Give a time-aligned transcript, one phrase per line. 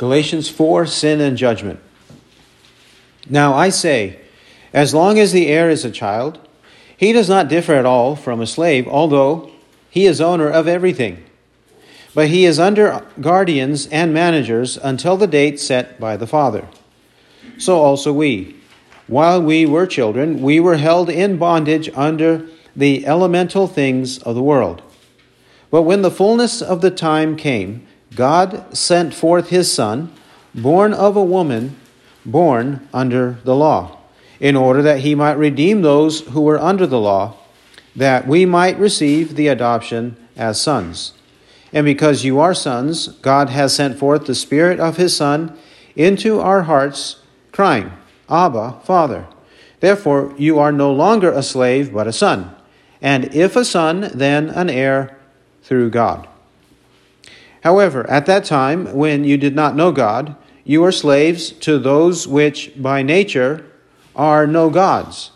[0.00, 1.78] Galatians 4 Sin and Judgment.
[3.28, 4.18] Now I say,
[4.72, 6.38] as long as the heir is a child,
[6.96, 9.50] he does not differ at all from a slave, although
[9.90, 11.22] he is owner of everything.
[12.14, 16.66] But he is under guardians and managers until the date set by the father.
[17.58, 18.56] So also we.
[19.06, 24.42] While we were children, we were held in bondage under the elemental things of the
[24.42, 24.80] world.
[25.70, 30.12] But when the fullness of the time came, God sent forth his Son,
[30.54, 31.76] born of a woman,
[32.26, 33.98] born under the law,
[34.40, 37.36] in order that he might redeem those who were under the law,
[37.94, 41.12] that we might receive the adoption as sons.
[41.72, 45.56] And because you are sons, God has sent forth the Spirit of his Son
[45.94, 47.92] into our hearts, crying,
[48.28, 49.26] Abba, Father.
[49.80, 52.54] Therefore, you are no longer a slave, but a son.
[53.02, 55.18] And if a son, then an heir
[55.62, 56.28] through God.
[57.62, 62.26] However, at that time, when you did not know God, you were slaves to those
[62.26, 63.64] which by nature
[64.14, 65.32] are no gods.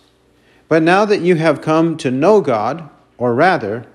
[0.69, 3.87] But now that you have come to know God, or rather,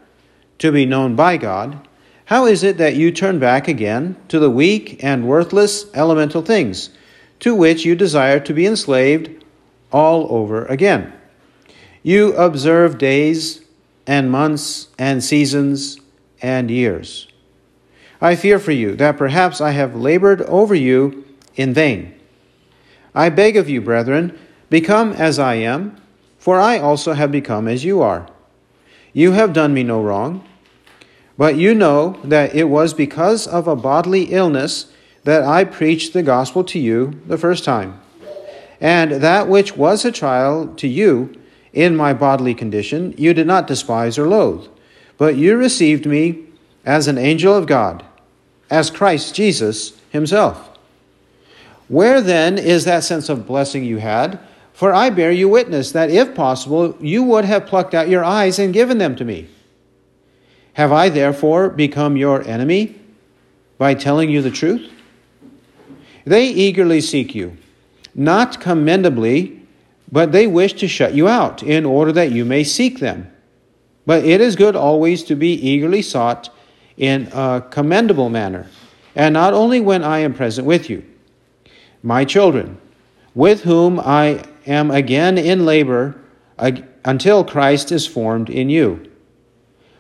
[0.59, 1.88] to be known by God,
[2.26, 6.90] how is it that you turn back again to the weak and worthless elemental things,
[7.40, 9.44] to which you desire to be enslaved
[9.92, 11.12] all over again?
[12.03, 13.62] You observe days
[14.06, 16.00] and months and seasons
[16.42, 17.28] and years.
[18.22, 21.23] I fear for you that perhaps I have labored over you
[21.56, 22.14] in vain.
[23.16, 24.38] I beg of you, brethren,
[24.70, 25.95] become as I am,
[26.38, 28.28] for I also have become as you are.
[29.14, 30.45] You have done me no wrong,
[31.38, 34.92] but you know that it was because of a bodily illness
[35.23, 38.00] that I preached the gospel to you the first time.
[38.81, 41.34] And that which was a trial to you
[41.73, 44.67] in my bodily condition, you did not despise or loathe,
[45.17, 46.45] but you received me
[46.86, 48.06] as an angel of God
[48.70, 50.78] as Christ Jesus himself.
[51.88, 54.39] Where then is that sense of blessing you had?
[54.73, 58.59] For I bear you witness that if possible, you would have plucked out your eyes
[58.59, 59.50] and given them to me.
[60.74, 62.96] Have I therefore become your enemy
[63.78, 64.90] by telling you the truth?
[66.25, 67.57] They eagerly seek you,
[68.13, 69.62] not commendably,
[70.12, 73.31] but they wish to shut you out in order that you may seek them.
[74.06, 76.50] But it is good always to be eagerly sought
[77.00, 78.68] in a commendable manner,
[79.16, 81.04] and not only when I am present with you.
[82.04, 82.78] My children,
[83.34, 86.16] with whom I am again in labor
[86.58, 89.10] until Christ is formed in you.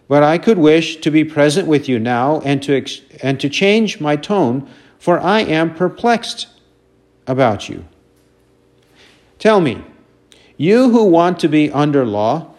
[0.09, 2.85] But I could wish to be present with you now and to,
[3.23, 6.47] and to change my tone, for I am perplexed
[7.27, 7.85] about you.
[9.37, 9.83] Tell me,
[10.57, 12.53] you who want to be under law,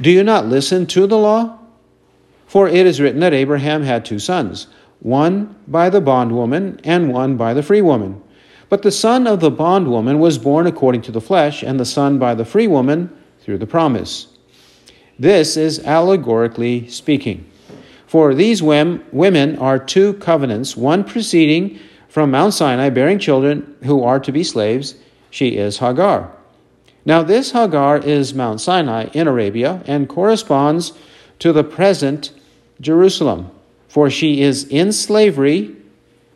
[0.00, 1.58] do you not listen to the law?
[2.54, 4.68] For it is written that Abraham had two sons,
[5.00, 8.22] one by the bondwoman and one by the free woman.
[8.68, 12.16] But the son of the bondwoman was born according to the flesh, and the son
[12.20, 13.10] by the free woman
[13.40, 14.28] through the promise.
[15.18, 17.44] This is allegorically speaking.
[18.06, 24.20] For these women are two covenants, one proceeding from Mount Sinai, bearing children who are
[24.20, 24.94] to be slaves.
[25.28, 26.30] She is Hagar.
[27.04, 30.92] Now, this Hagar is Mount Sinai in Arabia and corresponds
[31.40, 32.30] to the present
[32.80, 33.50] Jerusalem,
[33.88, 35.76] for she is in slavery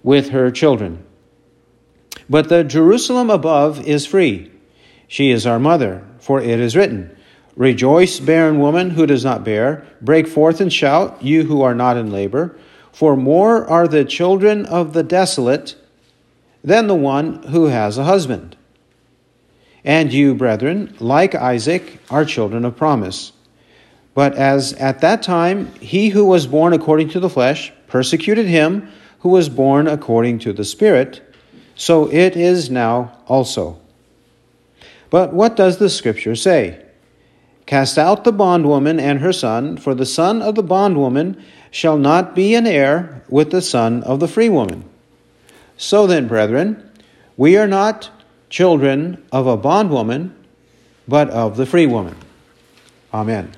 [0.02, 1.04] with her children.
[2.30, 4.50] But the Jerusalem above is free.
[5.06, 7.16] She is our mother, for it is written,
[7.56, 11.96] Rejoice, barren woman who does not bear, break forth and shout, you who are not
[11.96, 12.56] in labor,
[12.92, 15.74] for more are the children of the desolate
[16.62, 18.56] than the one who has a husband.
[19.84, 23.32] And you, brethren, like Isaac, are children of promise.
[24.18, 28.88] But as at that time he who was born according to the flesh persecuted him
[29.20, 31.22] who was born according to the Spirit,
[31.76, 33.78] so it is now also.
[35.08, 36.84] But what does the Scripture say?
[37.64, 41.40] Cast out the bondwoman and her son, for the son of the bondwoman
[41.70, 44.82] shall not be an heir with the son of the free woman.
[45.76, 46.90] So then, brethren,
[47.36, 48.10] we are not
[48.50, 50.34] children of a bondwoman,
[51.06, 52.16] but of the free woman.
[53.14, 53.52] Amen.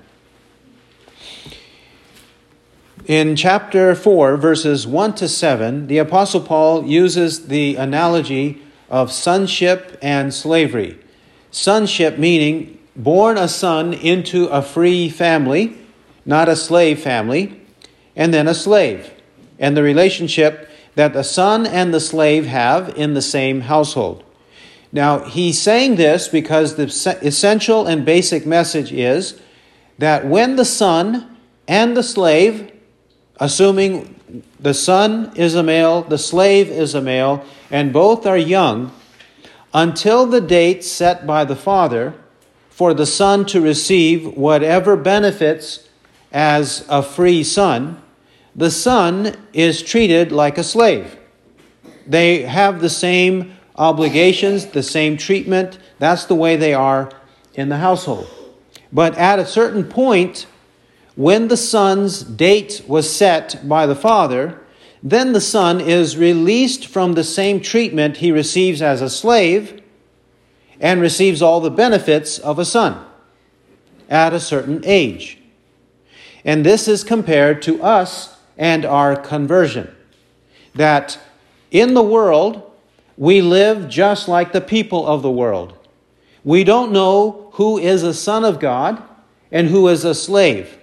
[3.11, 9.99] In chapter 4, verses 1 to 7, the Apostle Paul uses the analogy of sonship
[10.01, 10.97] and slavery.
[11.51, 15.77] Sonship meaning born a son into a free family,
[16.25, 17.61] not a slave family,
[18.15, 19.11] and then a slave,
[19.59, 24.23] and the relationship that the son and the slave have in the same household.
[24.93, 26.85] Now, he's saying this because the
[27.27, 29.41] essential and basic message is
[29.99, 31.37] that when the son
[31.67, 32.70] and the slave
[33.41, 34.15] assuming
[34.61, 38.93] the son is a male, the slave is a male, and both are young,
[39.73, 42.15] until the date set by the father
[42.69, 45.89] for the son to receive whatever benefits
[46.33, 48.01] as a free son,
[48.55, 51.17] the son is treated like a slave.
[52.07, 55.79] They have the same obligations, the same treatment.
[55.99, 57.11] That's the way they are
[57.55, 58.29] in the household.
[58.93, 60.47] But at a certain point,
[61.21, 64.59] when the son's date was set by the father,
[65.03, 69.83] then the son is released from the same treatment he receives as a slave
[70.81, 73.05] and receives all the benefits of a son
[74.09, 75.37] at a certain age.
[76.43, 79.95] And this is compared to us and our conversion.
[80.75, 81.19] That
[81.71, 82.73] in the world,
[83.19, 85.75] we live just like the people of the world.
[86.45, 89.03] We don't know who is a son of God
[89.53, 90.80] and who is a slave,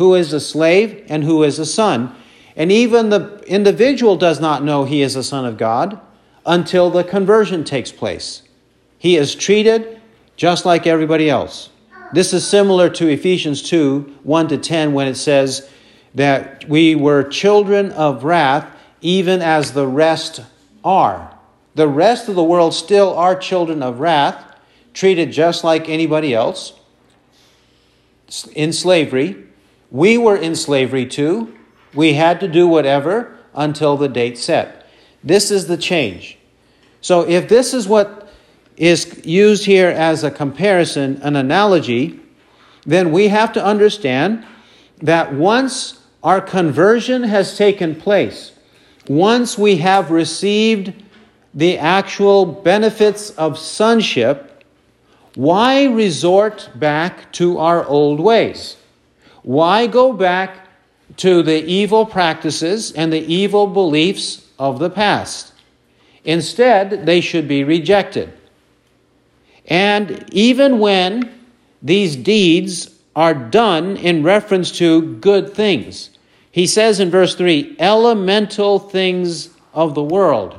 [0.00, 2.10] who is a slave and who is a son.
[2.56, 6.00] And even the individual does not know he is a son of God
[6.46, 8.40] until the conversion takes place.
[8.96, 10.00] He is treated
[10.36, 11.68] just like everybody else.
[12.14, 15.68] This is similar to Ephesians 2 1 to 10 when it says
[16.14, 20.40] that we were children of wrath, even as the rest
[20.82, 21.36] are.
[21.74, 24.56] The rest of the world still are children of wrath,
[24.94, 26.72] treated just like anybody else
[28.54, 29.48] in slavery.
[29.90, 31.54] We were in slavery too.
[31.94, 34.86] We had to do whatever until the date set.
[35.22, 36.38] This is the change.
[37.00, 38.28] So, if this is what
[38.76, 42.20] is used here as a comparison, an analogy,
[42.86, 44.44] then we have to understand
[45.02, 48.52] that once our conversion has taken place,
[49.08, 50.92] once we have received
[51.52, 54.64] the actual benefits of sonship,
[55.34, 58.76] why resort back to our old ways?
[59.42, 60.68] Why go back
[61.16, 65.52] to the evil practices and the evil beliefs of the past?
[66.24, 68.32] Instead, they should be rejected.
[69.66, 71.32] And even when
[71.82, 76.10] these deeds are done in reference to good things,
[76.50, 80.58] he says in verse 3 elemental things of the world.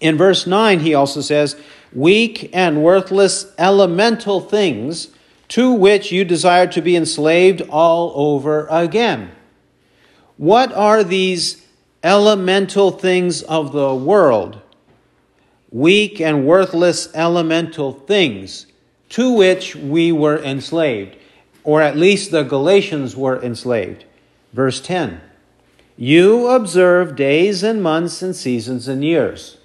[0.00, 1.56] In verse 9, he also says,
[1.92, 5.08] weak and worthless elemental things
[5.50, 9.30] to which you desire to be enslaved all over again.
[10.36, 11.64] What are these
[12.02, 14.60] elemental things of the world?
[15.70, 18.66] weak and worthless elemental things
[19.08, 21.16] to which we were enslaved,
[21.64, 24.04] or at least the Galatians were enslaved.
[24.52, 25.20] Verse 10
[25.96, 29.56] You observe days and months and seasons and years.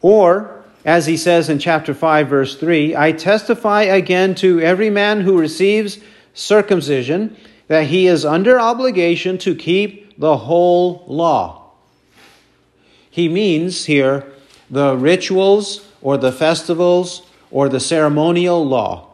[0.00, 5.20] Or, as he says in chapter 5, verse 3, I testify again to every man
[5.20, 5.98] who receives
[6.34, 7.36] circumcision
[7.68, 11.70] that he is under obligation to keep the whole law.
[13.10, 14.26] He means here
[14.70, 19.10] the rituals or the festivals or the ceremonial law.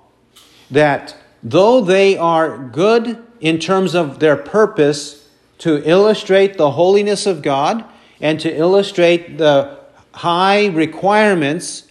[0.71, 5.29] That though they are good in terms of their purpose
[5.59, 7.85] to illustrate the holiness of God
[8.21, 9.78] and to illustrate the
[10.15, 11.85] high requirements,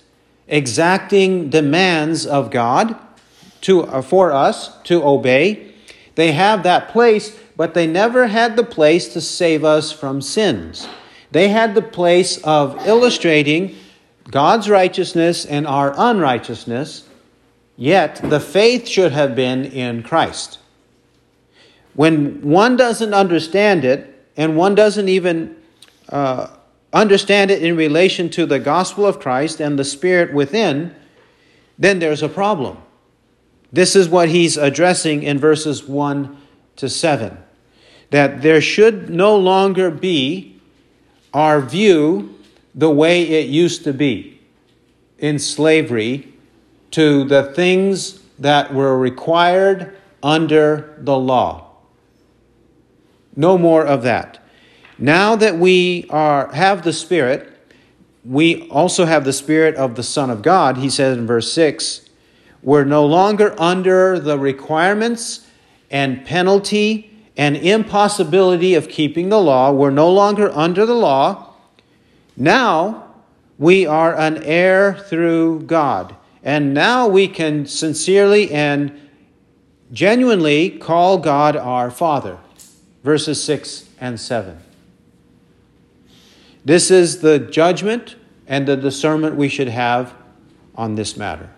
[0.48, 2.96] exacting demands of God
[3.62, 5.74] to, uh, for us to obey,
[6.16, 10.88] they have that place, but they never had the place to save us from sins.
[11.32, 13.76] They had the place of illustrating
[14.32, 17.08] God's righteousness and our unrighteousness,
[17.76, 20.60] yet the faith should have been in Christ.
[21.94, 25.56] When one doesn't understand it, and one doesn't even
[26.10, 26.48] uh,
[26.94, 30.96] understand it in relation to the gospel of Christ and the Spirit within,
[31.78, 32.78] then there's a problem.
[33.72, 36.38] This is what he's addressing in verses 1
[36.78, 37.38] to 7
[38.10, 40.58] that there should no longer be
[41.34, 42.34] our view
[42.74, 44.40] the way it used to be
[45.18, 46.34] in slavery
[46.92, 51.70] to the things that were required under the law.
[53.36, 54.44] No more of that.
[55.00, 57.54] Now that we are have the spirit,
[58.26, 60.78] we also have the spirit of the son of God.
[60.78, 62.10] He says in verse 6,
[62.64, 65.48] we're no longer under the requirements
[65.92, 69.72] and penalty and impossibility of keeping the law.
[69.72, 71.54] We're no longer under the law.
[72.36, 73.14] Now
[73.58, 76.16] we are an heir through God.
[76.44, 79.00] And now we can sincerely and
[79.92, 82.40] genuinely call God our Father.
[83.04, 84.67] Verses 6 and 7.
[86.68, 90.14] This is the judgment and the discernment we should have
[90.76, 91.50] on this matter.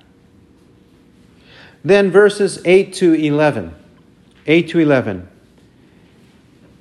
[1.83, 3.73] Then verses 8 to 11.
[4.45, 5.27] 8 to 11.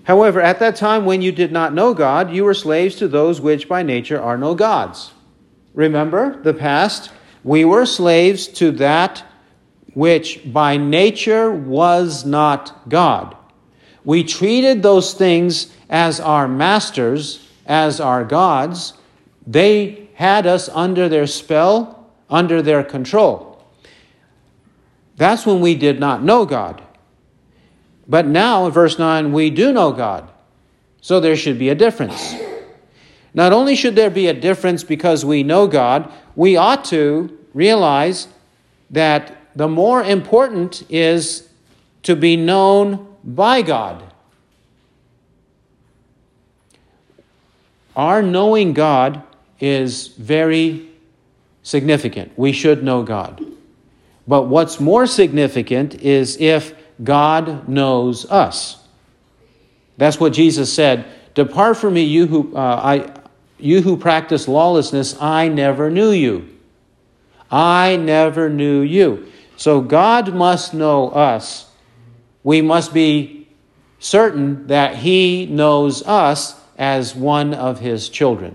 [0.02, 3.40] However, at that time when you did not know God, you were slaves to those
[3.40, 5.12] which by nature are no gods.
[5.72, 7.10] Remember the past?
[7.44, 9.24] We were slaves to that
[9.94, 13.38] which by nature was not God.
[14.04, 18.94] We treated those things as our masters, as our gods.
[19.46, 23.62] They had us under their spell, under their control.
[25.16, 26.82] That's when we did not know God.
[28.08, 30.30] But now, in verse 9, we do know God.
[31.00, 32.34] So there should be a difference.
[33.34, 38.28] Not only should there be a difference because we know God, we ought to realize
[38.90, 41.48] that the more important is
[42.04, 44.07] to be known by God.
[47.98, 49.24] Our knowing God
[49.58, 50.88] is very
[51.64, 52.30] significant.
[52.38, 53.44] We should know God.
[54.28, 58.78] But what's more significant is if God knows us.
[59.96, 61.06] That's what Jesus said.
[61.34, 63.20] Depart from me, you who, uh, I,
[63.58, 66.48] you who practice lawlessness, I never knew you.
[67.50, 69.26] I never knew you.
[69.56, 71.68] So God must know us.
[72.44, 73.48] We must be
[73.98, 78.54] certain that He knows us as one of His children.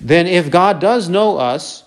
[0.00, 1.84] Then, if God does know us,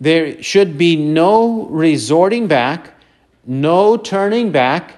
[0.00, 2.94] there should be no resorting back,
[3.44, 4.94] no turning back,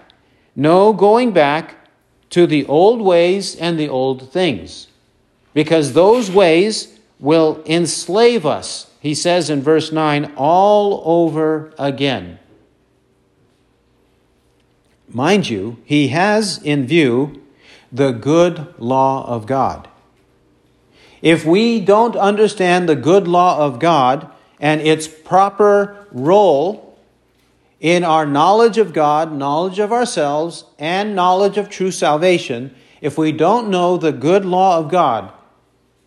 [0.55, 1.77] no going back
[2.31, 4.89] to the old ways and the old things.
[5.55, 12.39] Because those ways will enslave us, he says in verse 9, all over again.
[15.09, 17.40] Mind you, he has in view
[17.93, 19.89] the good law of God.
[21.23, 26.99] If we don't understand the good law of God and its proper role
[27.79, 33.33] in our knowledge of God, knowledge of ourselves, and knowledge of true salvation, if we
[33.33, 35.33] don't know the good law of God,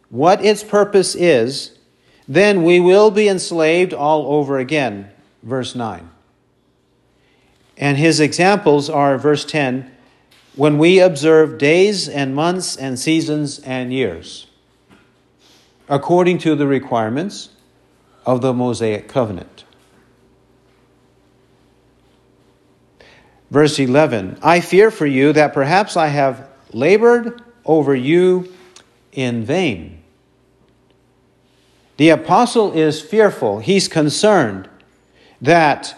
[0.10, 1.78] what its purpose is,
[2.28, 5.10] then we will be enslaved all over again.
[5.42, 6.10] Verse 9.
[7.78, 9.93] And his examples are, verse 10,
[10.56, 14.48] when we observe days and months and seasons and years,
[15.90, 17.50] according to the requirements
[18.26, 19.64] of the Mosaic covenant.
[23.50, 28.52] Verse 11 I fear for you that perhaps I have labored over you
[29.12, 30.02] in vain.
[31.98, 34.70] The apostle is fearful, he's concerned
[35.42, 35.96] that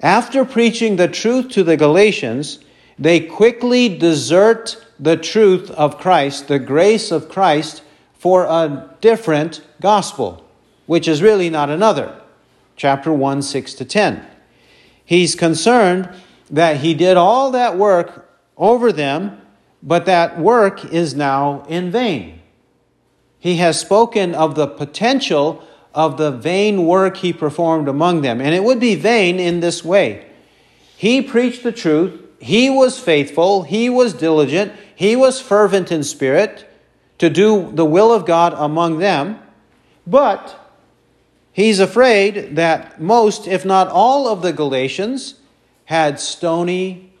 [0.00, 2.58] after preaching the truth to the Galatians,
[2.98, 7.82] they quickly desert the truth of Christ, the grace of Christ,
[8.18, 10.44] for a different gospel,
[10.86, 12.20] which is really not another.
[12.76, 14.26] Chapter 1, 6 to 10.
[15.04, 16.08] He's concerned
[16.50, 19.40] that he did all that work over them,
[19.82, 22.40] but that work is now in vain.
[23.38, 25.62] He has spoken of the potential
[25.94, 28.40] of the vain work he performed among them.
[28.40, 30.26] And it would be vain in this way.
[30.96, 36.64] He preached the truth, he was faithful, he was diligent, he was fervent in spirit
[37.18, 39.40] to do the will of God among them,
[40.06, 40.72] but
[41.52, 45.34] he's afraid that most, if not all, of the Galatians
[45.86, 47.12] had stony,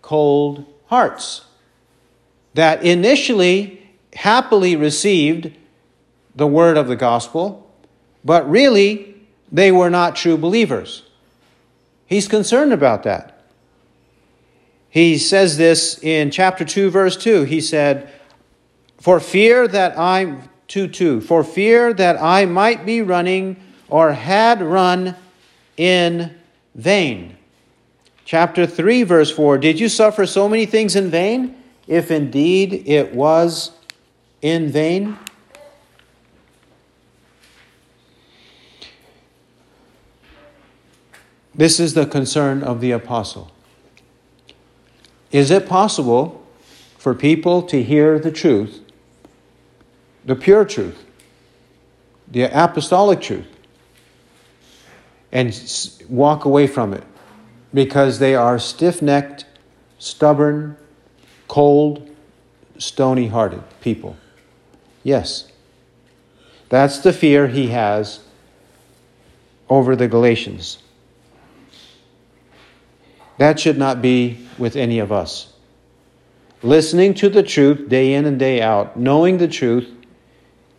[0.00, 1.44] cold hearts.
[2.54, 3.82] That initially
[4.14, 5.52] happily received
[6.34, 7.70] the word of the gospel,
[8.24, 9.16] but really
[9.52, 11.02] they were not true believers.
[12.06, 13.35] He's concerned about that.
[14.96, 17.42] He says this in chapter 2, verse 2.
[17.42, 18.10] He said,
[18.98, 20.38] For fear that I,
[20.68, 25.14] 2 2, for fear that I might be running or had run
[25.76, 26.34] in
[26.74, 27.36] vain.
[28.24, 31.62] Chapter 3, verse 4 Did you suffer so many things in vain?
[31.86, 33.72] If indeed it was
[34.40, 35.18] in vain?
[41.54, 43.52] This is the concern of the apostle.
[45.36, 46.42] Is it possible
[46.96, 48.80] for people to hear the truth,
[50.24, 51.04] the pure truth,
[52.26, 53.46] the apostolic truth,
[55.30, 55.52] and
[56.08, 57.04] walk away from it
[57.74, 59.44] because they are stiff necked,
[59.98, 60.78] stubborn,
[61.48, 62.08] cold,
[62.78, 64.16] stony hearted people?
[65.02, 65.52] Yes.
[66.70, 68.20] That's the fear he has
[69.68, 70.78] over the Galatians.
[73.36, 75.52] That should not be with any of us.
[76.62, 79.88] Listening to the truth day in and day out, knowing the truth,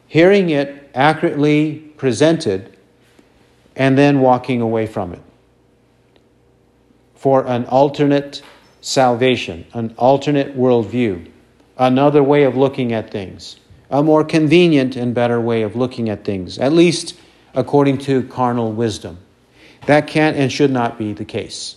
[0.07, 2.77] hearing it accurately presented,
[3.75, 5.21] and then walking away from it
[7.17, 8.41] for an alternate
[8.81, 11.29] salvation, an alternate worldview,
[11.77, 16.23] another way of looking at things, a more convenient and better way of looking at
[16.23, 17.19] things, at least
[17.53, 19.17] according to carnal wisdom.
[19.87, 21.75] That can't and should not be the case.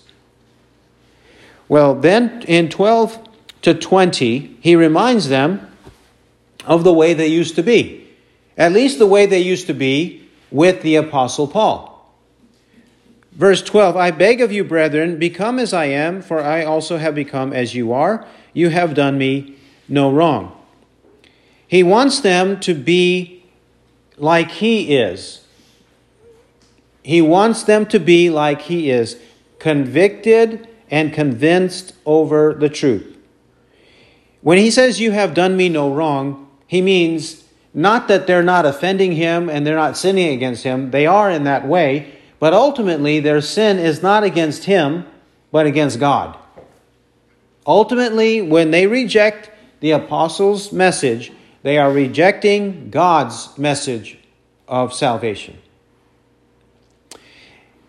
[1.70, 3.28] Well, then in 12
[3.62, 5.70] to 20, he reminds them
[6.66, 8.08] of the way they used to be,
[8.58, 12.12] at least the way they used to be with the Apostle Paul.
[13.30, 17.14] Verse 12 I beg of you, brethren, become as I am, for I also have
[17.14, 18.26] become as you are.
[18.52, 19.54] You have done me
[19.88, 20.60] no wrong.
[21.68, 23.44] He wants them to be
[24.16, 25.46] like he is.
[27.04, 29.20] He wants them to be like he is,
[29.60, 33.16] convicted and convinced over the truth.
[34.42, 38.66] When he says, You have done me no wrong, he means not that they're not
[38.66, 40.90] offending him and they're not sinning against him.
[40.90, 45.06] They are in that way, but ultimately their sin is not against him,
[45.52, 46.37] but against God.
[47.66, 51.32] Ultimately, when they reject the apostles' message,
[51.62, 54.18] they are rejecting God's message
[54.66, 55.59] of salvation.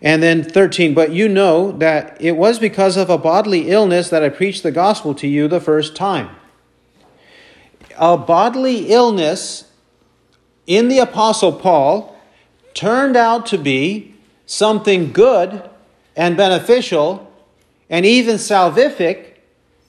[0.02, 4.24] And then 13, but you know that it was because of a bodily illness that
[4.24, 6.28] I preached the gospel to you the first time.
[7.96, 9.70] A bodily illness
[10.66, 12.16] in the Apostle Paul
[12.74, 15.70] turned out to be something good
[16.16, 17.32] and beneficial
[17.88, 19.34] and even salvific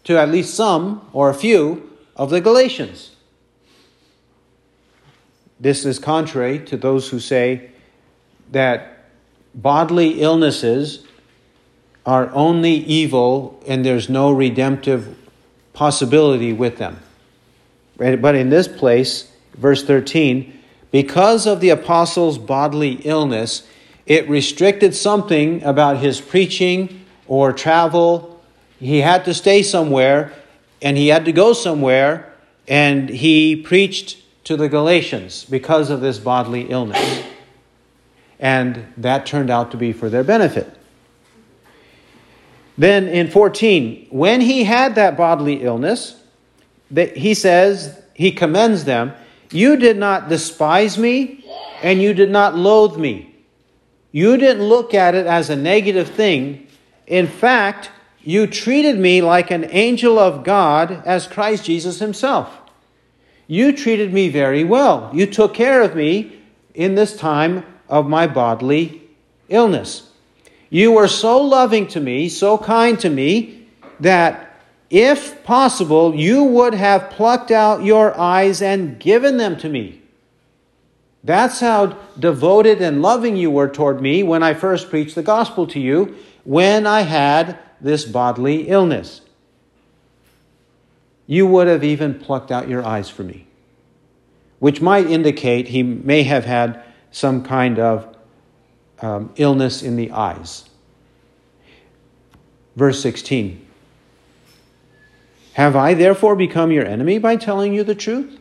[0.03, 3.15] to at least some or a few of the Galatians.
[5.59, 7.71] This is contrary to those who say
[8.51, 8.92] that
[9.53, 11.05] bodily illnesses
[12.05, 15.17] are only evil and there's no redemptive
[15.73, 16.99] possibility with them.
[17.97, 20.59] But in this place, verse 13,
[20.91, 23.67] because of the apostle's bodily illness,
[24.05, 28.41] it restricted something about his preaching or travel.
[28.79, 30.33] He had to stay somewhere
[30.81, 32.33] and he had to go somewhere,
[32.67, 37.23] and he preached to the Galatians because of this bodily illness
[38.39, 40.77] and that turned out to be for their benefit.
[42.77, 46.21] Then in 14, when he had that bodily illness,
[46.89, 49.13] he says, he commends them,
[49.51, 51.45] You did not despise me,
[51.81, 53.35] and you did not loathe me.
[54.11, 56.67] You didn't look at it as a negative thing.
[57.07, 57.89] In fact,
[58.21, 62.61] you treated me like an angel of God as Christ Jesus himself.
[63.47, 65.09] You treated me very well.
[65.13, 66.39] You took care of me
[66.73, 69.01] in this time of my bodily
[69.49, 70.09] illness.
[70.69, 73.67] You were so loving to me, so kind to me,
[73.99, 80.01] that if possible, you would have plucked out your eyes and given them to me.
[81.23, 85.65] That's how devoted and loving you were toward me when I first preached the gospel
[85.67, 89.21] to you, when I had this bodily illness.
[91.25, 93.47] You would have even plucked out your eyes for me,
[94.59, 98.13] which might indicate he may have had some kind of
[99.01, 100.69] um, illness in the eyes.
[102.75, 103.65] Verse 16
[105.53, 108.39] Have I therefore become your enemy by telling you the truth?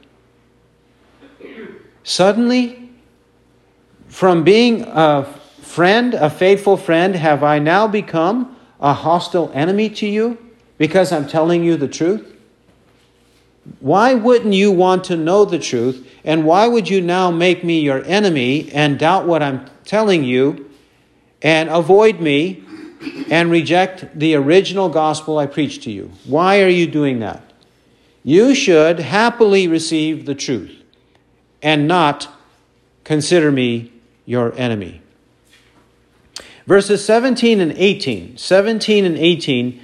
[2.03, 2.91] Suddenly,
[4.09, 5.25] from being a
[5.61, 10.39] friend, a faithful friend, have I now become a hostile enemy to you
[10.79, 12.32] because I'm telling you the truth?
[13.81, 16.09] Why wouldn't you want to know the truth?
[16.25, 20.71] And why would you now make me your enemy and doubt what I'm telling you
[21.41, 22.63] and avoid me
[23.31, 26.11] and reject the original gospel I preached to you?
[26.25, 27.43] Why are you doing that?
[28.25, 30.83] You should happily receive the truth
[31.61, 32.29] and not
[33.05, 33.93] consider me
[34.27, 35.03] your enemy.
[36.67, 38.37] Verses 17 and 18.
[38.37, 39.81] 17 and 18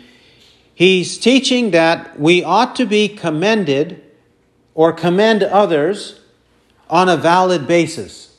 [0.78, 4.00] He's teaching that we ought to be commended
[4.74, 6.20] or commend others
[6.88, 8.36] on a valid basis.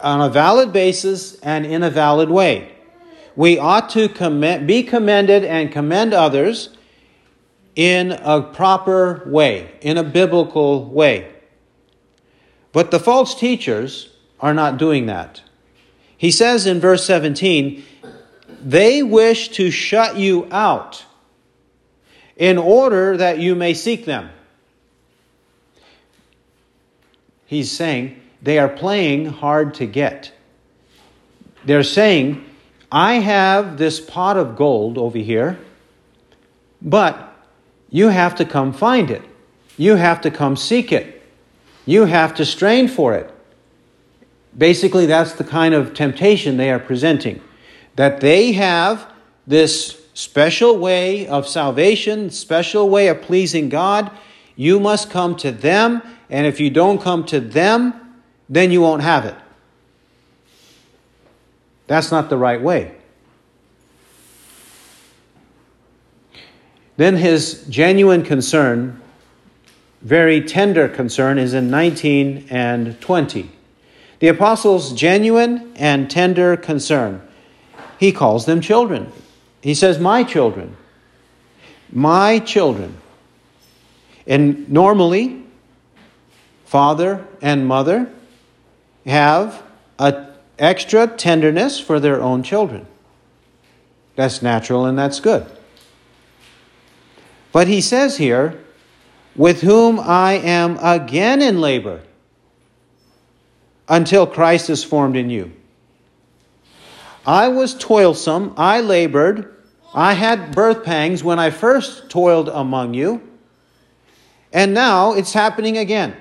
[0.00, 2.72] On a valid basis and in a valid way.
[3.34, 4.10] We ought to
[4.66, 6.76] be commended and commend others
[7.74, 11.32] in a proper way, in a biblical way.
[12.72, 15.40] But the false teachers are not doing that.
[16.18, 17.82] He says in verse 17,
[18.60, 21.04] they wish to shut you out
[22.36, 24.30] in order that you may seek them.
[27.46, 30.32] He's saying they are playing hard to get.
[31.64, 32.44] They're saying,
[32.90, 35.58] I have this pot of gold over here,
[36.80, 37.36] but
[37.90, 39.22] you have to come find it.
[39.76, 41.22] You have to come seek it.
[41.86, 43.30] You have to strain for it.
[44.56, 47.40] Basically, that's the kind of temptation they are presenting
[47.96, 49.10] that they have
[49.46, 54.10] this special way of salvation, special way of pleasing God,
[54.56, 57.94] you must come to them, and if you don't come to them,
[58.48, 59.34] then you won't have it.
[61.86, 62.94] That's not the right way.
[66.96, 69.00] Then his genuine concern,
[70.02, 73.50] very tender concern, is in 19 and 20.
[74.18, 77.26] The apostles' genuine and tender concern.
[78.00, 79.12] He calls them children.
[79.60, 80.74] He says, My children.
[81.92, 82.96] My children.
[84.26, 85.44] And normally,
[86.64, 88.10] father and mother
[89.04, 89.62] have
[89.98, 92.86] an extra tenderness for their own children.
[94.16, 95.44] That's natural and that's good.
[97.52, 98.64] But he says here,
[99.36, 102.00] with whom I am again in labor
[103.90, 105.52] until Christ is formed in you.
[107.26, 109.54] I was toilsome, I labored,
[109.94, 113.20] I had birth pangs when I first toiled among you,
[114.52, 116.16] and now it's happening again.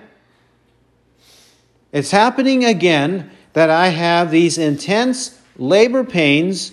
[1.92, 6.72] It's happening again that I have these intense labor pains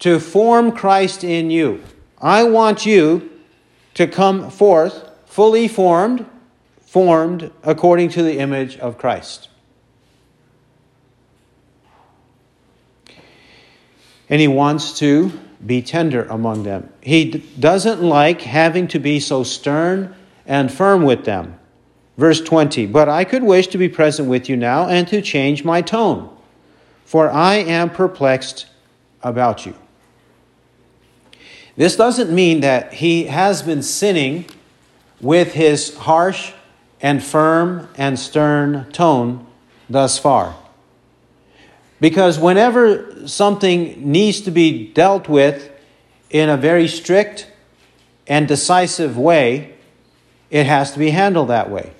[0.00, 1.82] to form Christ in you.
[2.18, 3.30] I want you
[3.94, 6.26] to come forth fully formed,
[6.80, 9.48] formed according to the image of Christ.
[14.32, 15.30] And he wants to
[15.64, 16.88] be tender among them.
[17.02, 20.14] He doesn't like having to be so stern
[20.46, 21.60] and firm with them.
[22.16, 25.64] Verse 20 But I could wish to be present with you now and to change
[25.64, 26.34] my tone,
[27.04, 28.68] for I am perplexed
[29.22, 29.74] about you.
[31.76, 34.46] This doesn't mean that he has been sinning
[35.20, 36.54] with his harsh
[37.02, 39.46] and firm and stern tone
[39.90, 40.56] thus far.
[42.02, 45.70] Because whenever something needs to be dealt with
[46.30, 47.48] in a very strict
[48.26, 49.74] and decisive way,
[50.50, 51.92] it has to be handled that way.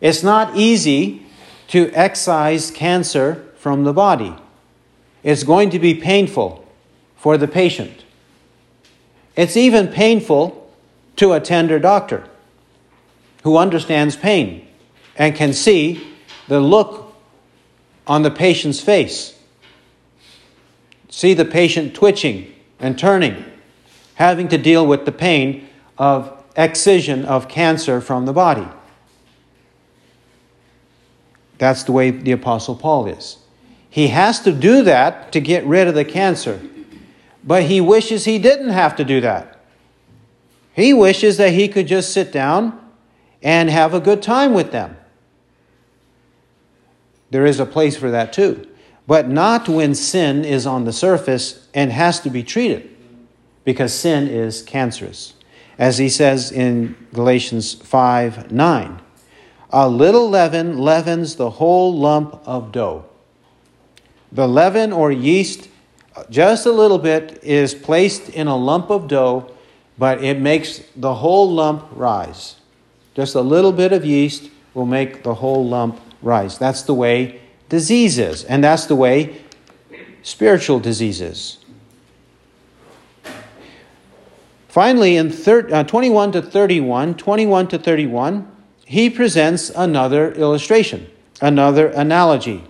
[0.00, 1.24] It's not easy
[1.68, 4.34] to excise cancer from the body.
[5.22, 6.66] It's going to be painful
[7.16, 8.04] for the patient.
[9.36, 10.68] It's even painful
[11.14, 12.28] to a tender doctor
[13.44, 14.66] who understands pain
[15.14, 16.04] and can see
[16.48, 17.03] the look
[18.06, 19.38] on the patient's face.
[21.08, 23.44] See the patient twitching and turning,
[24.16, 28.66] having to deal with the pain of excision of cancer from the body.
[31.58, 33.38] That's the way the Apostle Paul is.
[33.88, 36.60] He has to do that to get rid of the cancer.
[37.44, 39.60] But he wishes he didn't have to do that.
[40.72, 42.80] He wishes that he could just sit down
[43.42, 44.96] and have a good time with them.
[47.30, 48.68] There is a place for that too.
[49.06, 52.88] But not when sin is on the surface and has to be treated,
[53.64, 55.34] because sin is cancerous.
[55.78, 59.00] As he says in Galatians 5 9,
[59.70, 63.04] a little leaven leavens the whole lump of dough.
[64.32, 65.68] The leaven or yeast
[66.30, 69.50] just a little bit is placed in a lump of dough,
[69.98, 72.56] but it makes the whole lump rise.
[73.14, 76.58] Just a little bit of yeast will make the whole lump rise.
[76.58, 79.42] That's the way disease is, and that's the way
[80.22, 81.58] spiritual disease is.
[84.68, 88.50] Finally, in thir- uh, 21 to 31, 21 to 31,
[88.84, 91.06] he presents another illustration,
[91.40, 92.64] another analogy.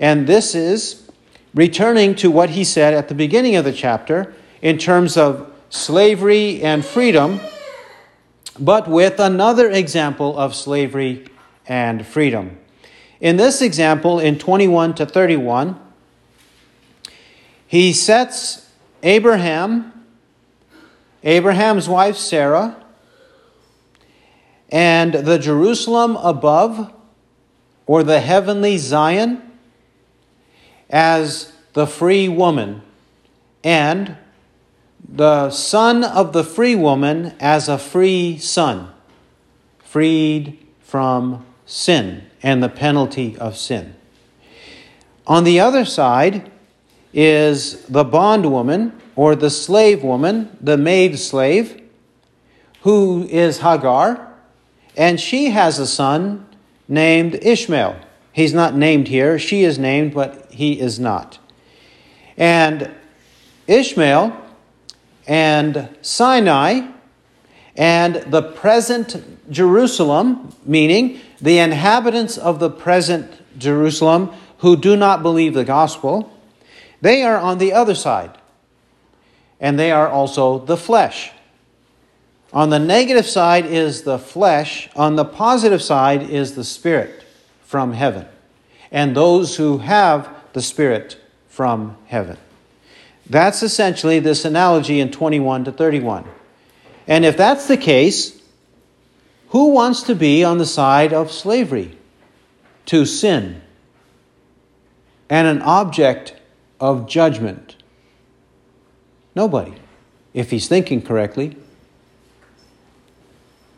[0.00, 1.08] And this is
[1.54, 6.62] returning to what he said at the beginning of the chapter in terms of slavery
[6.62, 7.40] and freedom,
[8.58, 11.26] but with another example of slavery
[11.66, 12.58] and freedom.
[13.20, 15.78] In this example, in 21 to 31,
[17.66, 18.70] he sets
[19.02, 19.92] Abraham,
[21.24, 22.76] Abraham's wife Sarah,
[24.68, 26.92] and the Jerusalem above,
[27.86, 29.42] or the heavenly Zion,
[30.88, 32.82] as the free woman,
[33.64, 34.16] and
[35.08, 38.92] the son of the free woman as a free son,
[39.82, 43.94] freed from sin and the penalty of sin.
[45.26, 46.50] On the other side
[47.12, 51.82] is the bondwoman or the slave woman, the maid slave,
[52.82, 54.34] who is Hagar,
[54.96, 56.46] and she has a son
[56.88, 57.96] named Ishmael.
[58.32, 59.38] He's not named here.
[59.38, 61.38] She is named, but he is not.
[62.36, 62.90] And
[63.66, 64.36] Ishmael
[65.26, 66.88] and Sinai
[67.76, 75.54] and the present Jerusalem, meaning the inhabitants of the present Jerusalem who do not believe
[75.54, 76.32] the gospel,
[77.00, 78.36] they are on the other side.
[79.60, 81.32] and they are also the flesh.
[82.52, 87.24] On the negative side is the flesh, on the positive side is the spirit
[87.64, 88.26] from heaven,
[88.90, 92.38] and those who have the spirit from heaven.
[93.28, 96.24] That's essentially this analogy in 21 to 31.
[97.06, 98.37] And if that's the case,
[99.50, 101.96] who wants to be on the side of slavery
[102.86, 103.62] to sin
[105.28, 106.34] and an object
[106.80, 107.76] of judgment?
[109.34, 109.74] Nobody,
[110.34, 111.56] if he's thinking correctly.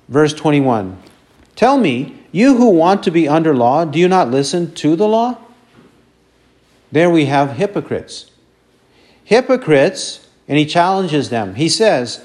[0.08, 1.00] Verse 21
[1.54, 5.06] Tell me, you who want to be under law, do you not listen to the
[5.06, 5.38] law?
[6.92, 8.30] There we have hypocrites.
[9.24, 11.54] Hypocrites, and he challenges them.
[11.54, 12.24] He says,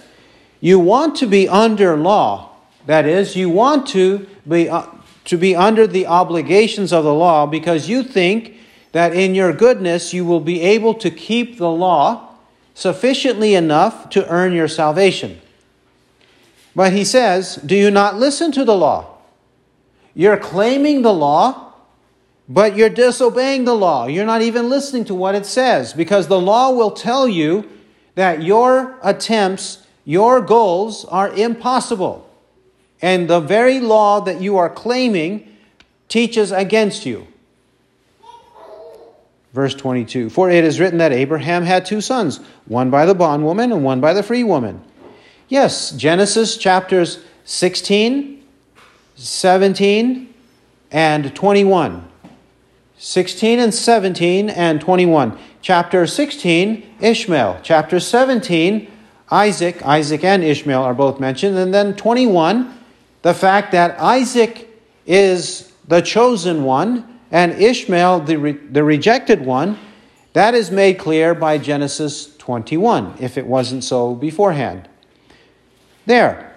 [0.60, 2.55] You want to be under law.
[2.86, 4.86] That is, you want to be, uh,
[5.26, 8.58] to be under the obligations of the law because you think
[8.92, 12.36] that in your goodness you will be able to keep the law
[12.74, 15.42] sufficiently enough to earn your salvation.
[16.76, 19.18] But he says, Do you not listen to the law?
[20.14, 21.74] You're claiming the law,
[22.48, 24.06] but you're disobeying the law.
[24.08, 27.70] You're not even listening to what it says because the law will tell you
[28.16, 32.30] that your attempts, your goals are impossible.
[33.02, 35.48] And the very law that you are claiming
[36.08, 37.28] teaches against you.
[39.54, 43.72] Verse 22 For it is written that Abraham had two sons, one by the bondwoman
[43.72, 44.84] and one by the free woman.
[45.48, 48.36] Yes, Genesis chapters 16
[49.16, 50.34] 17,
[50.92, 52.08] and 21.
[52.98, 55.38] 16 and 17 and 21.
[55.62, 57.60] Chapter 16, Ishmael.
[57.64, 58.92] Chapter 17,
[59.32, 59.86] Isaac.
[59.86, 61.58] Isaac and Ishmael are both mentioned.
[61.58, 62.78] And then 21,
[63.26, 64.70] the fact that Isaac
[65.08, 69.80] is the chosen one and Ishmael the, re- the rejected one.
[70.34, 74.88] That is made clear by Genesis 21, if it wasn't so beforehand.
[76.06, 76.56] There.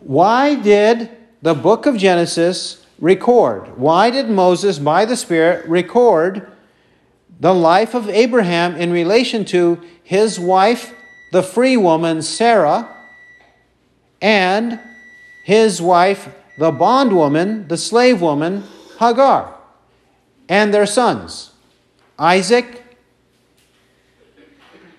[0.00, 1.10] Why did
[1.42, 3.76] the book of Genesis record?
[3.76, 6.50] Why did Moses, by the Spirit, record
[7.38, 10.94] the life of Abraham in relation to his wife,
[11.32, 12.96] the free woman Sarah,
[14.22, 14.80] and
[15.48, 18.62] his wife, the bondwoman, the slave woman,
[18.98, 19.54] Hagar,
[20.46, 21.52] and their sons,
[22.18, 22.84] Isaac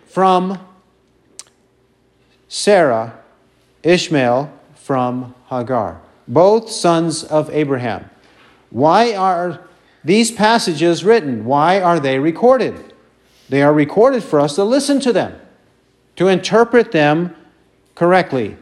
[0.08, 0.58] from
[2.48, 3.20] Sarah,
[3.84, 8.10] Ishmael from Hagar both sons of Abraham.
[8.72, 9.68] Why are
[10.04, 11.46] these passages written?
[11.46, 12.96] Why are they recorded?
[13.50, 15.40] They are recorded for us to listen to them,
[16.16, 17.36] to interpret them
[17.94, 18.58] correctly.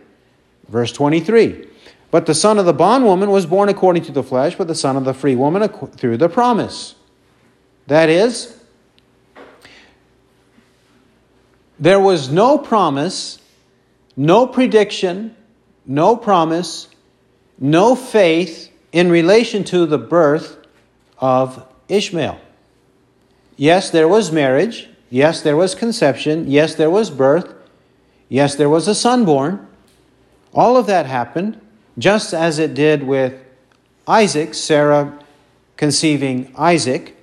[0.68, 1.67] Verse 23
[2.10, 4.96] But the son of the bondwoman was born according to the flesh, but the son
[4.96, 6.96] of the free woman through the promise.
[7.88, 8.58] That is,
[11.80, 13.40] there was no promise,
[14.16, 15.36] no prediction,
[15.86, 16.88] no promise
[17.60, 20.58] no faith in relation to the birth
[21.20, 22.40] of Ishmael.
[23.56, 24.90] Yes, there was marriage.
[25.10, 26.50] Yes, there was conception.
[26.50, 27.54] Yes, there was birth.
[28.30, 29.68] Yes, there was a son born.
[30.54, 31.60] All of that happened
[31.98, 33.34] just as it did with
[34.08, 35.18] Isaac, Sarah
[35.76, 37.16] conceiving Isaac.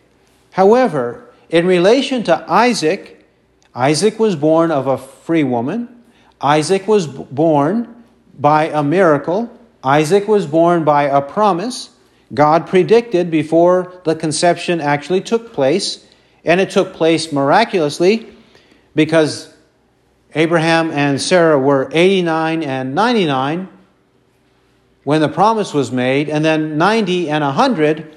[0.52, 3.26] However, in relation to Isaac,
[3.74, 6.02] Isaac was born of a free woman.
[6.40, 8.04] Isaac was born
[8.38, 9.50] by a miracle.
[9.82, 11.90] Isaac was born by a promise
[12.32, 16.04] God predicted before the conception actually took place,
[16.44, 18.28] and it took place miraculously
[18.94, 19.54] because
[20.34, 23.68] Abraham and Sarah were 89 and 99
[25.05, 28.14] when the promise was made, and then 90 and 100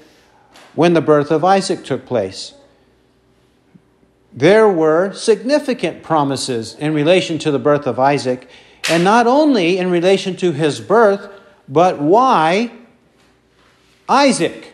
[0.74, 2.54] when the birth of Isaac took place.
[4.32, 8.48] There were significant promises in relation to the birth of Isaac,
[8.90, 11.28] and not only in relation to his birth,
[11.68, 12.72] but why
[14.08, 14.72] Isaac?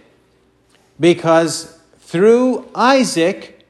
[1.01, 3.67] Because through Isaac,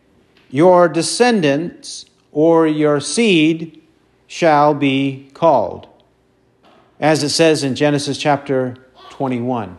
[0.50, 3.80] your descendants or your seed
[4.26, 5.88] shall be called.
[7.00, 8.76] As it says in Genesis chapter
[9.10, 9.76] 21.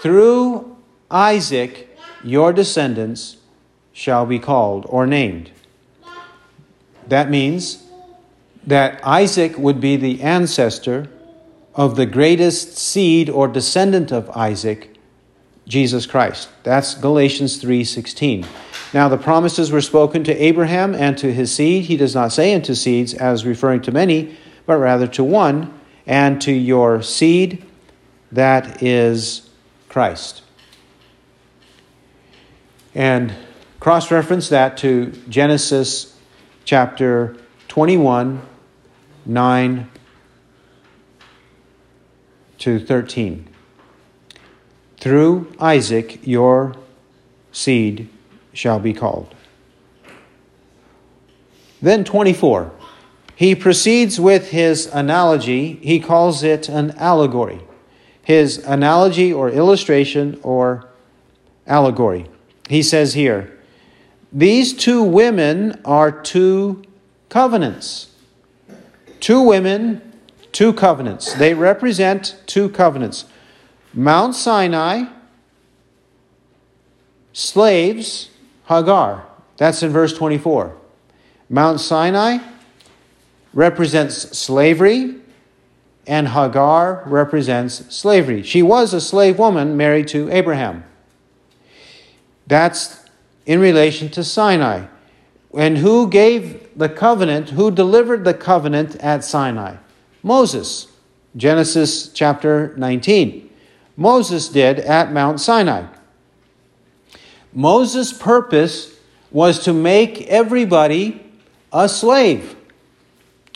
[0.00, 0.76] Through
[1.10, 3.36] Isaac, your descendants
[3.92, 5.50] shall be called or named.
[7.08, 7.84] That means
[8.66, 11.08] that Isaac would be the ancestor
[11.74, 14.96] of the greatest seed or descendant of Isaac,
[15.68, 16.48] Jesus Christ.
[16.62, 18.46] That's Galatians 3:16.
[18.94, 21.84] Now the promises were spoken to Abraham and to his seed.
[21.84, 25.72] He does not say unto seeds as referring to many, but rather to one,
[26.06, 27.64] and to your seed
[28.32, 29.48] that is
[29.88, 30.42] Christ.
[32.94, 33.34] And
[33.80, 36.18] cross reference that to Genesis
[36.64, 37.36] chapter
[37.68, 38.42] 21
[39.28, 39.90] 9
[42.58, 43.48] to 13.
[44.98, 46.76] Through Isaac your
[47.52, 48.08] seed
[48.52, 49.34] shall be called.
[51.82, 52.72] Then 24.
[53.36, 55.74] He proceeds with his analogy.
[55.82, 57.60] He calls it an allegory.
[58.22, 60.88] His analogy or illustration or
[61.66, 62.26] allegory.
[62.70, 63.52] He says here,
[64.32, 66.82] these two women are two
[67.28, 68.10] covenants.
[69.20, 70.00] Two women,
[70.50, 71.34] two covenants.
[71.34, 73.26] They represent two covenants.
[73.92, 75.10] Mount Sinai,
[77.34, 78.30] slaves,
[78.66, 79.26] Hagar.
[79.58, 80.74] That's in verse 24.
[81.50, 82.38] Mount Sinai
[83.56, 85.14] represents slavery,
[86.06, 88.42] and Hagar represents slavery.
[88.42, 90.84] She was a slave woman married to Abraham.
[92.46, 93.06] That's
[93.46, 94.88] in relation to Sinai.
[95.56, 99.76] And who gave the covenant, who delivered the covenant at Sinai?
[100.22, 100.88] Moses.
[101.34, 103.48] Genesis chapter 19.
[103.96, 105.86] Moses did at Mount Sinai.
[107.54, 108.98] Moses' purpose
[109.30, 111.22] was to make everybody
[111.72, 112.55] a slave,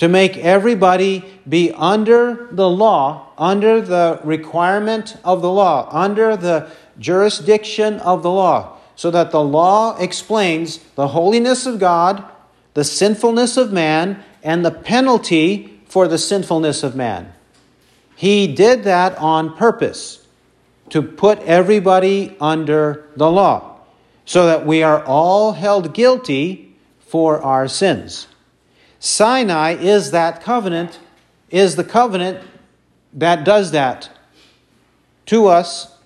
[0.00, 6.70] to make everybody be under the law, under the requirement of the law, under the
[6.98, 12.24] jurisdiction of the law, so that the law explains the holiness of God,
[12.72, 17.30] the sinfulness of man, and the penalty for the sinfulness of man.
[18.16, 20.26] He did that on purpose
[20.88, 23.80] to put everybody under the law
[24.24, 28.28] so that we are all held guilty for our sins.
[29.00, 31.00] Sinai is that covenant,
[31.50, 32.46] is the covenant
[33.14, 34.10] that does that
[35.26, 35.96] to us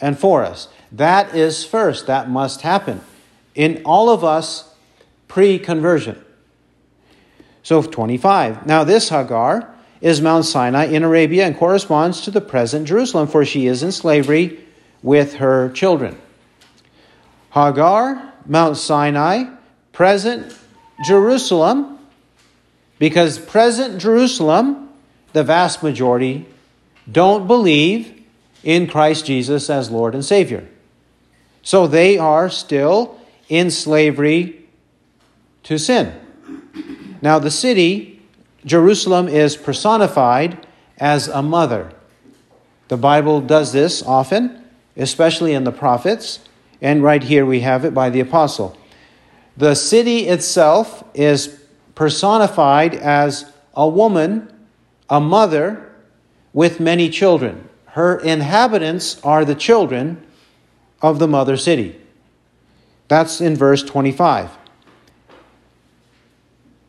[0.00, 0.68] and for us.
[0.92, 3.00] That is first, that must happen
[3.54, 4.72] in all of us
[5.28, 6.22] pre conversion.
[7.62, 8.64] So, 25.
[8.64, 13.44] Now, this Hagar is Mount Sinai in Arabia and corresponds to the present Jerusalem, for
[13.44, 14.60] she is in slavery
[15.02, 16.16] with her children.
[17.50, 19.52] Hagar, Mount Sinai,
[19.92, 20.56] present
[21.04, 21.95] Jerusalem,
[22.98, 24.88] because present Jerusalem,
[25.32, 26.46] the vast majority,
[27.10, 28.24] don't believe
[28.64, 30.66] in Christ Jesus as Lord and Savior.
[31.62, 34.66] So they are still in slavery
[35.64, 36.12] to sin.
[37.22, 38.22] Now, the city,
[38.64, 40.66] Jerusalem, is personified
[40.98, 41.92] as a mother.
[42.88, 44.62] The Bible does this often,
[44.96, 46.40] especially in the prophets.
[46.80, 48.76] And right here we have it by the apostle.
[49.56, 51.60] The city itself is
[51.96, 54.48] personified as a woman,
[55.10, 55.92] a mother
[56.52, 57.68] with many children.
[57.86, 60.24] Her inhabitants are the children
[61.02, 62.00] of the mother city.
[63.08, 64.50] That's in verse 25.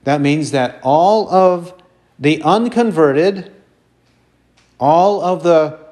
[0.03, 1.73] That means that all of
[2.19, 3.51] the unconverted,
[4.79, 5.87] all of the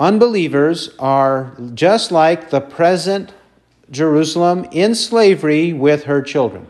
[0.00, 3.34] Unbelievers are just like the present
[3.90, 6.66] Jerusalem in slavery with her children.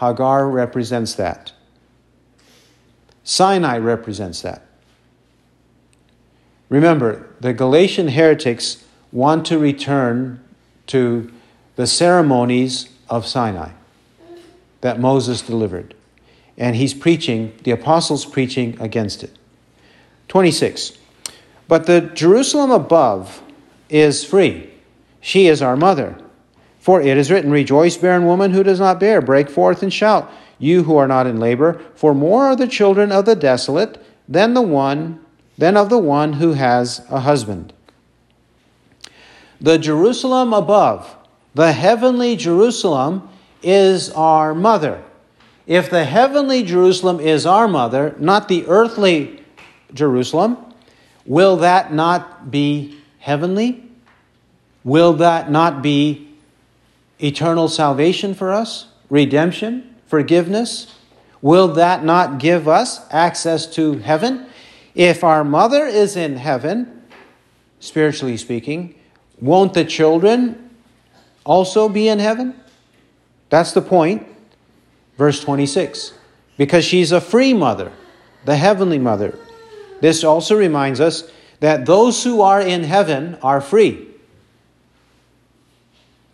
[0.00, 1.52] Hagar represents that.
[3.24, 4.62] Sinai represents that.
[6.68, 10.42] Remember, the Galatian heretics want to return
[10.86, 11.32] to
[11.76, 13.70] the ceremonies of Sinai
[14.80, 15.94] that Moses delivered.
[16.56, 19.36] And he's preaching, the apostles preaching against it.
[20.28, 20.98] 26.
[21.66, 23.42] But the Jerusalem above
[23.88, 24.70] is free.
[25.20, 26.18] She is our mother.
[26.88, 30.32] For it is written, Rejoice, barren woman who does not bear, break forth and shout,
[30.58, 34.54] you who are not in labor, for more are the children of the desolate than
[34.54, 35.20] the one
[35.58, 37.74] than of the one who has a husband.
[39.60, 41.14] The Jerusalem above,
[41.54, 43.28] the heavenly Jerusalem,
[43.62, 45.02] is our mother.
[45.66, 49.44] If the heavenly Jerusalem is our mother, not the earthly
[49.92, 50.56] Jerusalem,
[51.26, 53.84] Will that not be heavenly?
[54.84, 56.27] Will that not be
[57.22, 58.86] eternal salvation for us?
[59.10, 59.96] Redemption?
[60.06, 60.94] Forgiveness?
[61.40, 64.46] Will that not give us access to heaven?
[64.94, 67.02] If our mother is in heaven,
[67.80, 68.94] spiritually speaking,
[69.40, 70.70] won't the children
[71.44, 72.54] also be in heaven?
[73.50, 74.26] That's the point.
[75.16, 76.14] Verse 26.
[76.56, 77.92] Because she's a free mother,
[78.44, 79.38] the heavenly mother.
[80.00, 84.07] This also reminds us that those who are in heaven are free.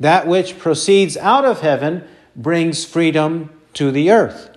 [0.04, 4.54] That which proceeds out of heaven brings freedom to the earth,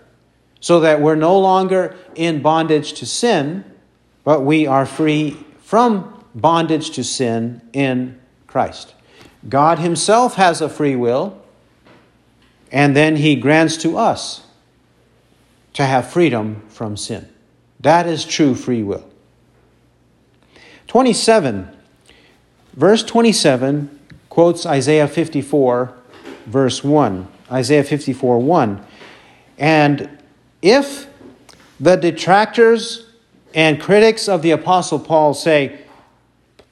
[0.60, 3.64] so that we're no longer in bondage to sin,
[4.26, 8.94] but we are free from bondage to sin in Christ.
[9.48, 11.42] God Himself has a free will,
[12.70, 14.46] and then He grants to us
[15.76, 17.26] to have freedom from sin.
[17.80, 19.10] That is true free will.
[20.88, 21.70] 27,
[22.74, 23.97] verse 27
[24.38, 25.98] quotes Isaiah 54,
[26.46, 27.28] verse 1.
[27.52, 28.86] Isaiah 54, 1.
[29.58, 30.20] And
[30.62, 31.08] if
[31.80, 33.10] the detractors
[33.56, 35.80] and critics of the Apostle Paul say,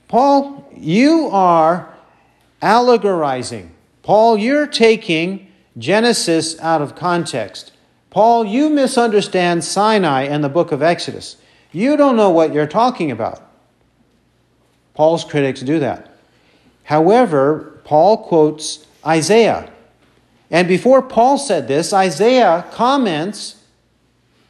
[0.07, 1.91] Paul, you are
[2.61, 3.69] allegorizing.
[4.03, 7.71] Paul, you're taking Genesis out of context.
[8.11, 11.37] Paul, you misunderstand Sinai and the book of Exodus.
[11.71, 13.41] You don't know what you're talking about.
[14.93, 16.14] Paul's critics do that.
[16.85, 19.71] However, Paul quotes Isaiah.
[20.49, 23.63] And before Paul said this, Isaiah comments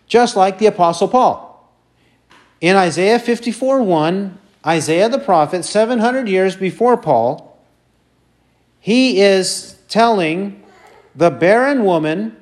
[0.07, 1.73] just like the Apostle Paul.
[2.61, 7.57] In Isaiah 54 1, Isaiah the prophet, 700 years before Paul,
[8.79, 10.61] he is telling
[11.15, 12.35] the barren woman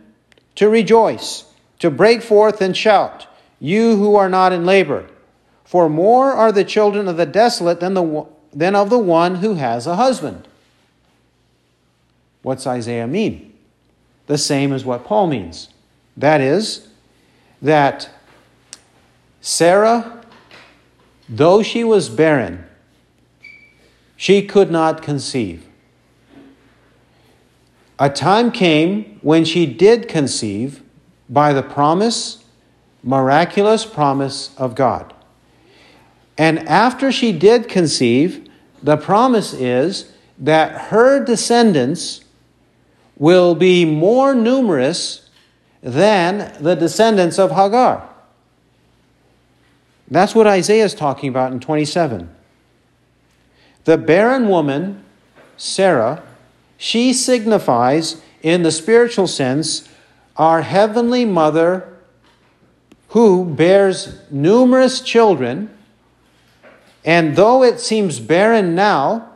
[0.55, 1.45] to rejoice,
[1.79, 3.27] to break forth and shout,
[3.59, 5.07] you who are not in labor.
[5.63, 9.55] For more are the children of the desolate than, the, than of the one who
[9.55, 10.47] has a husband.
[12.41, 13.53] What's Isaiah mean?
[14.27, 15.69] The same as what Paul means.
[16.15, 16.87] That is,
[17.61, 18.09] that
[19.41, 20.23] Sarah,
[21.27, 22.65] though she was barren,
[24.15, 25.65] she could not conceive.
[27.99, 30.81] A time came when she did conceive
[31.29, 32.43] by the promise,
[33.03, 35.13] miraculous promise of God.
[36.37, 38.49] And after she did conceive,
[38.81, 42.23] the promise is that her descendants
[43.17, 45.29] will be more numerous
[45.81, 48.09] than the descendants of Hagar.
[50.09, 52.29] That's what Isaiah is talking about in 27.
[53.85, 55.03] The barren woman,
[55.57, 56.23] Sarah,
[56.77, 59.87] she signifies, in the spiritual sense,
[60.35, 61.89] our heavenly mother
[63.09, 65.72] who bears numerous children.
[67.05, 69.29] And though it seems barren now,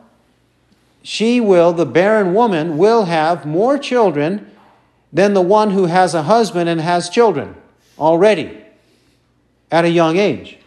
[1.03, 4.51] she will, the barren woman, will have more children
[5.11, 7.55] than the one who has a husband and has children
[7.97, 8.61] already
[9.71, 10.57] at a young age.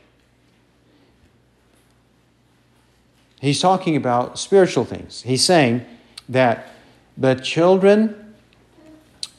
[3.41, 5.23] He's talking about spiritual things.
[5.23, 5.85] He's saying
[6.29, 6.69] that
[7.17, 8.35] the children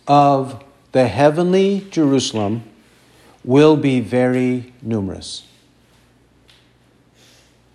[0.07, 2.64] of the heavenly Jerusalem
[3.43, 5.43] will be very numerous.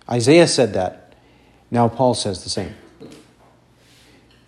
[0.09, 1.13] Isaiah said that.
[1.69, 2.73] Now Paul says the same.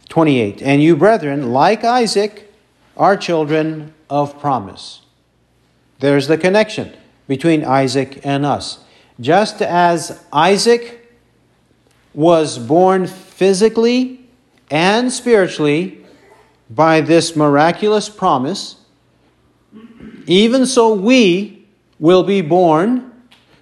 [0.09, 0.61] 28.
[0.61, 2.51] And you, brethren, like Isaac,
[2.97, 5.01] are children of promise.
[5.99, 6.93] There's the connection
[7.27, 8.79] between Isaac and us.
[9.19, 11.15] Just as Isaac
[12.13, 14.27] was born physically
[14.71, 16.05] and spiritually
[16.69, 18.77] by this miraculous promise,
[20.25, 21.67] even so we
[21.99, 23.11] will be born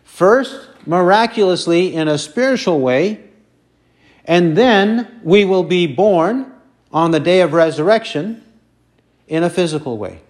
[0.03, 3.23] first miraculously in a spiritual way,
[4.25, 6.51] and then we will be born
[6.91, 8.43] on the day of resurrection
[9.27, 10.21] in a physical way.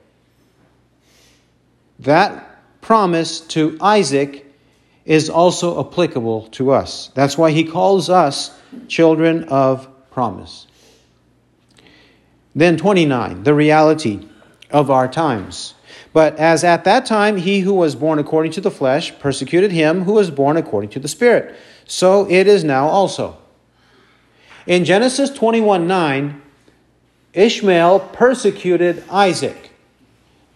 [1.99, 4.45] That promise to Isaac
[5.05, 7.12] is also applicable to us.
[7.14, 10.68] That's why he calls us children of promise.
[12.55, 14.28] Then 29, the reality
[14.70, 15.76] of our times.
[16.18, 20.05] But as at that time he who was born according to the flesh persecuted him
[20.05, 21.55] who was born according to the Spirit,
[21.86, 23.38] so it is now also.
[24.65, 26.41] In Genesis 21 9,
[27.34, 29.70] Ishmael persecuted Isaac.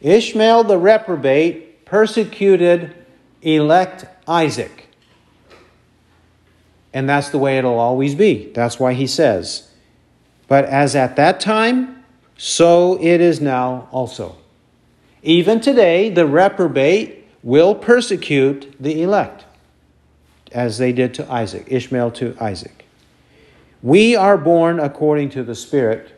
[0.02, 2.96] Ishmael the reprobate persecuted
[3.44, 4.88] elect Isaac.
[6.92, 8.52] And that's the way it'll always be.
[8.54, 9.70] That's why he says,
[10.48, 12.04] But as at that time,
[12.36, 14.41] so it is now also.
[15.24, 19.46] Even today, the reprobate will persecute the elect,
[20.52, 22.86] as they did to Isaac, Ishmael to Isaac.
[23.84, 26.12] We are born according to the Spirit.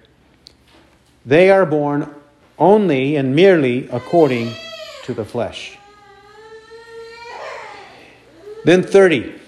[1.25, 2.13] They are born
[2.57, 4.53] only and merely according
[5.03, 5.77] to the flesh.
[8.63, 9.39] Then 30.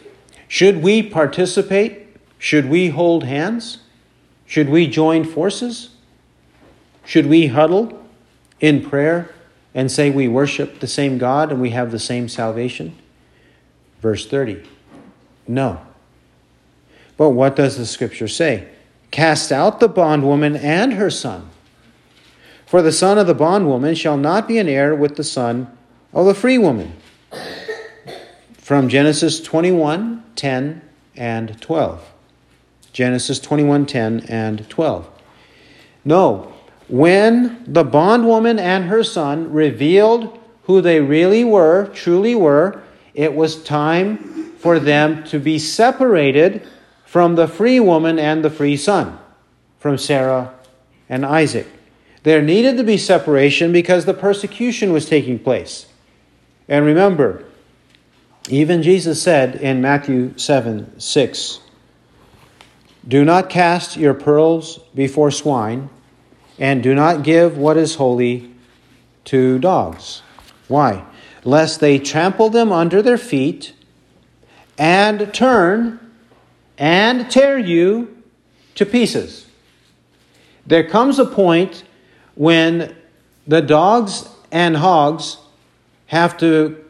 [0.48, 2.08] Should we participate?
[2.38, 3.80] Should we hold hands?
[4.46, 5.90] Should we join forces?
[7.06, 8.06] Should we huddle
[8.60, 9.30] in prayer
[9.76, 12.98] and say we worship the same God and we have the same salvation?
[14.02, 14.64] Verse 30.
[15.48, 15.86] No.
[17.18, 18.70] But what does the scripture say?
[19.12, 21.50] Cast out the bondwoman and her son.
[22.66, 25.68] For the son of the bondwoman shall not be an heir with the son
[26.14, 26.94] of the free woman
[28.58, 30.82] from Genesis 21 10
[31.16, 32.12] and 12.
[32.92, 35.10] Genesis 21 10 and 12.
[36.04, 36.55] No,
[36.88, 42.82] when the bondwoman and her son revealed who they really were, truly were,
[43.14, 44.18] it was time
[44.58, 46.66] for them to be separated
[47.06, 49.18] from the free woman and the free son,
[49.80, 50.54] from Sarah
[51.08, 51.68] and Isaac.
[52.24, 55.86] There needed to be separation because the persecution was taking place.
[56.68, 57.46] And remember,
[58.50, 61.60] even Jesus said in Matthew 7 6,
[63.08, 65.90] Do not cast your pearls before swine
[66.58, 68.52] and do not give what is holy
[69.26, 70.22] to dogs.
[70.68, 71.06] Why?
[71.44, 73.74] Lest they trample them under their feet
[74.78, 76.00] and turn
[76.78, 78.24] and tear you
[78.76, 79.46] to pieces.
[80.66, 81.84] There comes a point
[82.36, 82.96] when
[83.48, 85.38] the dogs and hogs
[86.08, 86.84] have to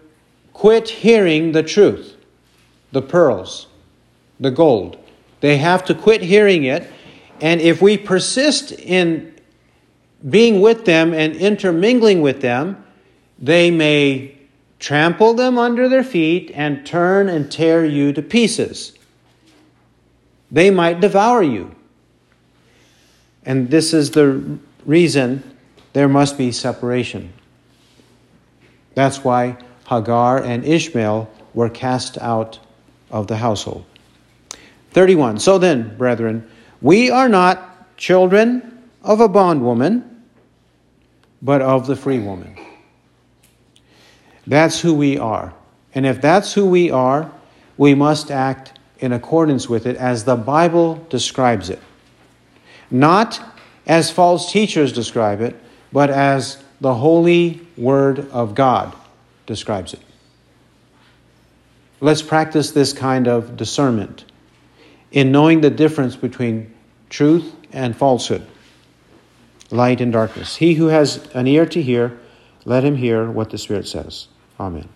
[0.53, 2.15] quit hearing the truth,
[2.91, 3.67] the pearls,
[4.39, 4.97] the gold.
[5.41, 6.89] They have to quit hearing it.
[7.41, 9.34] And if we persist in
[10.27, 12.83] being with them and intermingling with them,
[13.37, 14.37] they may
[14.79, 18.97] trample them under their feet and turn and tear you to pieces.
[20.51, 21.75] They might devour you.
[23.45, 25.43] And this is the reason
[25.93, 27.31] there must be separation.
[28.95, 29.57] That's why
[29.87, 32.59] Hagar and Ishmael were cast out
[33.11, 33.85] of the household.
[34.91, 35.39] 31.
[35.39, 36.49] So then, brethren,
[36.81, 40.14] we are not children of a bondwoman
[41.45, 42.57] but of the free woman.
[44.47, 45.53] That's who we are.
[45.93, 47.31] And if that's who we are,
[47.77, 51.79] we must act in accordance with it as the Bible describes it.
[52.89, 53.39] Not
[53.85, 55.55] as false teachers describe it,
[55.93, 58.95] but as the holy Word of God
[59.45, 60.01] describes it.
[62.01, 64.25] Let's practice this kind of discernment
[65.11, 66.73] in knowing the difference between
[67.09, 68.45] truth and falsehood
[69.75, 70.55] light and darkness.
[70.55, 72.17] He who has an ear to hear,
[72.65, 74.27] let him hear what the Spirit says.
[74.59, 74.89] Amen.